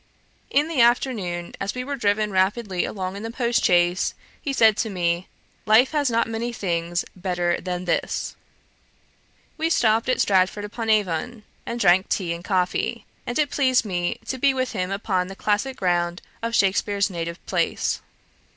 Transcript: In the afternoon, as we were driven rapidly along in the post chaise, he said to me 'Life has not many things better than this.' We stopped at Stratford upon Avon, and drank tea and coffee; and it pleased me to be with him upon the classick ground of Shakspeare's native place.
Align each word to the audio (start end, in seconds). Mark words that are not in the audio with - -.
In 0.49 0.67
the 0.67 0.81
afternoon, 0.81 1.53
as 1.61 1.75
we 1.75 1.83
were 1.83 1.95
driven 1.95 2.31
rapidly 2.31 2.85
along 2.85 3.15
in 3.15 3.21
the 3.21 3.29
post 3.29 3.63
chaise, 3.63 4.15
he 4.41 4.51
said 4.51 4.75
to 4.77 4.89
me 4.89 5.27
'Life 5.67 5.91
has 5.91 6.09
not 6.09 6.25
many 6.27 6.51
things 6.51 7.05
better 7.15 7.61
than 7.61 7.85
this.' 7.85 8.35
We 9.59 9.69
stopped 9.69 10.09
at 10.09 10.19
Stratford 10.19 10.65
upon 10.65 10.89
Avon, 10.89 11.43
and 11.67 11.79
drank 11.79 12.09
tea 12.09 12.33
and 12.33 12.43
coffee; 12.43 13.05
and 13.27 13.37
it 13.37 13.51
pleased 13.51 13.85
me 13.85 14.17
to 14.25 14.39
be 14.39 14.55
with 14.55 14.71
him 14.71 14.89
upon 14.89 15.27
the 15.27 15.35
classick 15.35 15.75
ground 15.77 16.23
of 16.41 16.55
Shakspeare's 16.55 17.11
native 17.11 17.37
place. 17.45 18.01